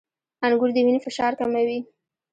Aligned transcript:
•انګور 0.45 0.69
د 0.73 0.77
وینې 0.85 0.99
فشار 1.05 1.31
کموي. 1.39 1.79